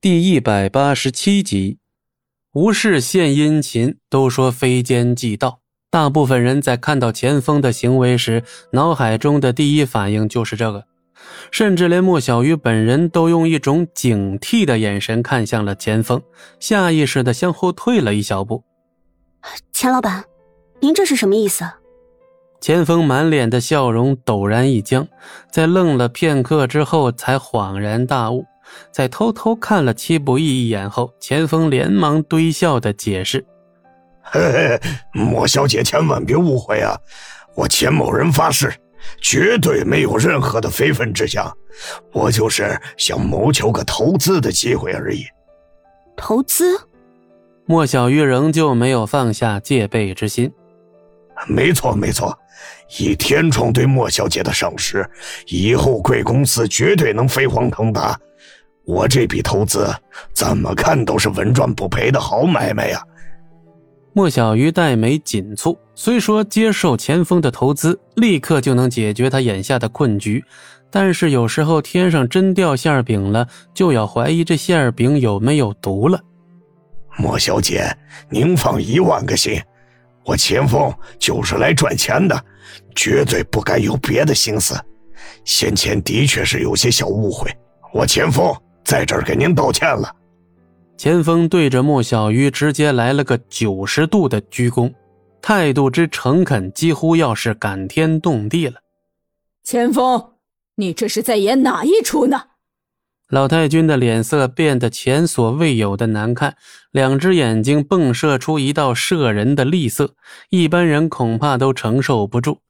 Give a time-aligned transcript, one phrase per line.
[0.00, 1.78] 第一百八十七集，
[2.52, 5.58] 无事献殷勤，都说非奸即盗。
[5.90, 10.84] 大部分人在看到钱锋的行为时，脑海中的第一反应就是这个，
[11.50, 16.22] 甚至连莫小鱼本人都用一种警惕的眼神看向了钱锋，
[16.60, 18.62] 下意识的向后退了一小步。
[19.72, 20.24] 钱老板，
[20.78, 21.64] 您这是什么意思？
[22.60, 25.08] 钱锋满脸的笑容陡然一僵，
[25.50, 28.46] 在愣了片刻之后，才恍然大悟。
[28.92, 33.44] 在偷偷看了戚不义一眼后，钱锋连忙堆笑的解释
[34.22, 34.80] ：“嘿嘿，
[35.12, 36.96] 莫小姐千万别误会啊！
[37.54, 38.72] 我钱某人发誓，
[39.20, 41.52] 绝对没有任何的非分之想，
[42.12, 45.24] 我就是想谋求个投资的机会而已。”
[46.16, 46.64] 投资？
[47.66, 50.50] 莫小玉仍旧没有放下戒备之心。
[51.46, 52.36] 没错，没错，
[52.98, 55.08] 以天冲对莫小姐的赏识，
[55.46, 58.18] 以后贵公司绝对能飞黄腾达。
[58.88, 59.86] 我这笔投资
[60.32, 62.98] 怎么看都是稳赚不赔的好买卖呀！
[64.14, 70.42] 莫小鱼黛眉紧蹙，虽说接受钱锋的投资立刻就能解决他眼下的困局，
[70.90, 76.18] 但是有时候天上真掉馅饼了，就要怀疑这馅饼有没有毒了。
[77.18, 77.94] 莫小姐，
[78.30, 79.60] 您放一万个心，
[80.24, 82.42] 我钱锋就是来赚钱的，
[82.96, 84.74] 绝对不该有别的心思。
[85.44, 87.54] 先前的确是有些小误会，
[87.92, 88.50] 我钱锋。
[88.88, 90.10] 在这儿给您道歉了。
[90.96, 94.90] 钱锋对着莫小鱼直接来了个九十度的鞠躬，
[95.42, 98.80] 态度之诚恳，几乎要是感天动地了。
[99.62, 100.30] 钱锋，
[100.76, 102.42] 你这是在演哪一出呢？
[103.28, 106.56] 老太君的脸色变得前所未有的难看，
[106.90, 110.14] 两只眼睛迸射出一道摄人的厉色，
[110.48, 112.60] 一般人恐怕都承受不住。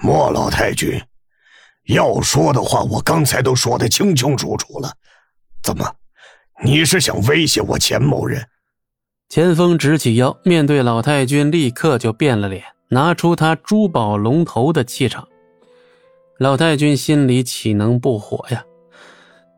[0.00, 0.98] 莫老太君，
[1.88, 4.90] 要说的话，我刚才都说的清清楚楚了。
[5.62, 5.84] 怎么？
[6.64, 8.46] 你是想威胁我钱某人？
[9.28, 15.26] 钱锋直起腰，面对老太君，立刻就变了脸，拿出他珠宝龙头的气场。
[16.38, 18.64] 老太君心里岂能不火呀？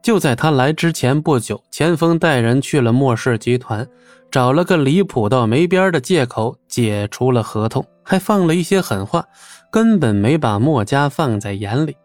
[0.02, 3.88] 就在他来之前不久，钱锋带人去了莫氏集团，
[4.30, 9.24] 找了个离谱到没边的借口解除了合同，还放了一些狠话，
[9.72, 11.96] 根本没把莫家放在眼里。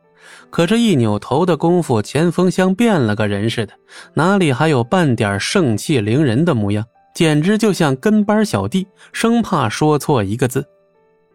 [0.49, 3.73] 可这一扭头的功夫，钱锋像变了个人似的，
[4.13, 6.85] 哪里还有半点盛气凌人的模样？
[7.15, 10.65] 简直就像跟班小弟，生怕说错一个字。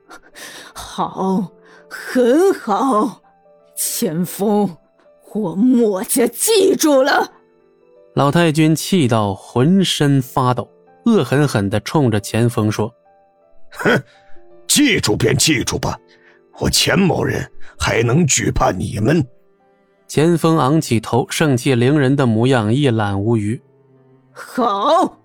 [0.72, 1.52] 好，
[1.88, 3.20] 很好，
[3.76, 4.76] 钱锋，
[5.34, 7.32] 我墨家记住了。
[8.14, 10.70] 老太君气到浑身发抖，
[11.06, 12.90] 恶狠狠地冲着钱锋说
[13.74, 14.02] ：“哼，
[14.68, 15.98] 记住便记住吧，
[16.58, 19.22] 我钱某人。”还能惧怕你们？
[20.06, 23.60] 钱锋昂起头，盛气凌人的模样一览无余。
[24.32, 25.18] 好，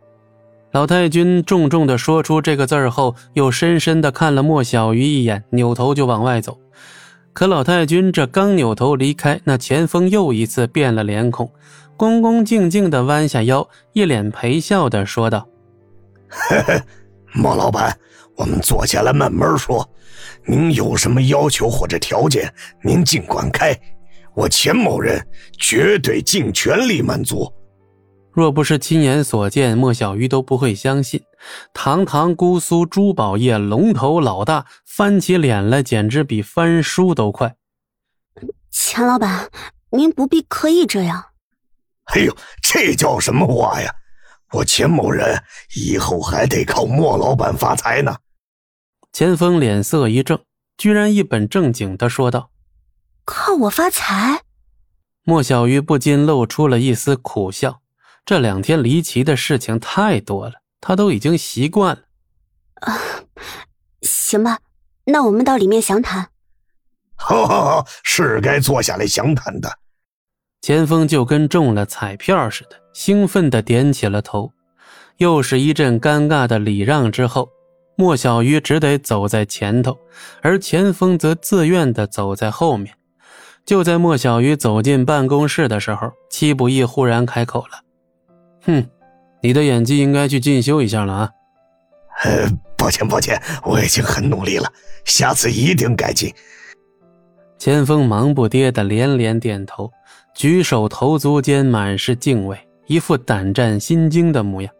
[0.71, 6.57] 老太君重重的说出这个字儿后，又深深的看了莫小鱼一眼，扭头就往外走。
[7.33, 11.49] 可老太君这刚扭头离开，那钱锋又一次变了脸孔，
[11.95, 15.47] 恭恭敬敬的弯下腰，一脸陪笑的说道
[16.27, 16.81] ：“嘿嘿，
[17.33, 17.95] 莫老板，
[18.39, 19.87] 我们坐下来慢慢说。”
[20.47, 22.51] 您有什么要求或者条件，
[22.81, 23.77] 您尽管开，
[24.33, 25.23] 我钱某人
[25.59, 27.53] 绝对尽全力满足。
[28.31, 31.21] 若不是亲眼所见，莫小鱼都不会相信。
[31.73, 37.55] 堂堂姑苏珠宝业龙头老大，翻起脸来简直比翻书都快。
[38.71, 39.49] 钱老板，
[39.91, 41.23] 您不必刻意这样。
[42.05, 43.93] 哎呦，这叫什么话呀！
[44.53, 45.37] 我钱某人
[45.75, 48.15] 以后还得靠莫老板发财呢。
[49.11, 50.39] 钱锋脸色一正，
[50.77, 52.51] 居然一本正经的说道
[53.25, 54.43] ：“靠我发财。”
[55.23, 57.81] 莫小鱼不禁露出了一丝苦笑。
[58.25, 62.03] 这两天离奇的事情太多了，他都已经习惯了。
[62.81, 62.97] 啊，
[64.01, 64.59] 行吧，
[65.05, 66.29] 那我们到里面详谈。
[67.15, 69.69] 好，好，好，是该坐下来详谈的。
[70.61, 74.51] 钱锋就跟中了彩票似的，兴奋的点起了头。
[75.17, 77.49] 又是一阵尴尬的礼让之后。
[77.99, 79.99] 莫小鱼只得走在前头，
[80.41, 82.95] 而钱锋则自愿地走在后面。
[83.65, 87.81] 就在莫小鱼走进办公室的时候，戚不义忽然开口了
[88.63, 88.87] ：“哼，
[89.41, 91.29] 你的演技应该去进修一下了啊
[92.23, 94.71] ！”“呃，抱歉，抱歉，我已经很努力了，
[95.03, 96.33] 下次一定改进。”
[97.59, 99.91] 钱锋忙不迭地连连点头，
[100.33, 102.57] 举手投足间满是敬畏，
[102.87, 104.73] 一副胆战心惊的模样。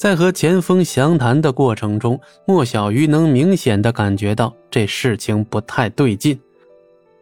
[0.00, 6.40] 在和钱锋详谈的过程中，莫小鱼能明显的感觉到这事情不太对劲。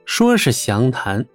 [0.05, 1.27] 说是详谈，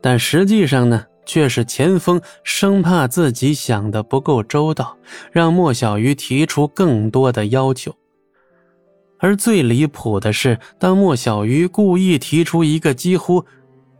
[0.00, 4.96] 但实际上呢，却是钱锋生怕自己想的不够周到，
[5.30, 7.94] 让莫小鱼提出更多的要求。
[9.20, 13.44] 而最离谱的是，当莫小鱼故意提出一个几乎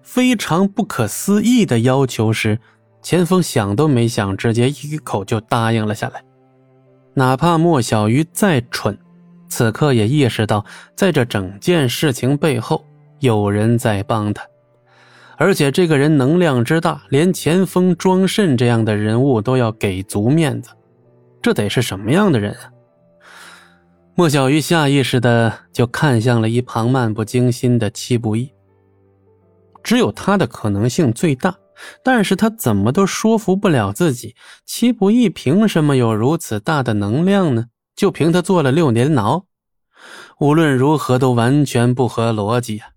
[0.03, 2.59] 非常不可思议的要求时，
[3.01, 6.25] 钱锋想都没想，直接一口就答应了下来。
[7.21, 8.97] 哪怕莫小鱼再蠢，
[9.47, 10.65] 此刻也意识到，
[10.97, 12.83] 在这整件事情背后
[13.19, 14.43] 有人在帮他，
[15.37, 20.71] 而且这个人能量之大，连钱锋、庄慎这样的人物都要给足面子，
[21.43, 22.73] 这得是什么样的人啊？
[24.15, 28.51] 莫小鱼下意识的就看向了一旁漫不经心的戚不义。
[29.83, 31.55] 只有他的可能性最大，
[32.03, 34.35] 但是他怎么都说服不了自己。
[34.65, 37.67] 戚不义凭什么有如此大的能量呢？
[37.97, 39.45] 就凭他坐了六年牢，
[40.39, 42.89] 无论如何都完全不合逻辑啊！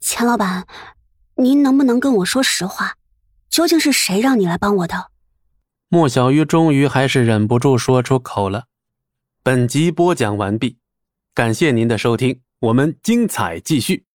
[0.00, 0.66] 钱老板，
[1.36, 2.94] 您能不能跟我说实话？
[3.48, 5.10] 究竟是谁让你来帮我的？
[5.88, 8.64] 莫小鱼终于还是忍不住说出口了。
[9.42, 10.78] 本集播讲完毕，
[11.34, 14.06] 感谢您的收听，我们精彩继续。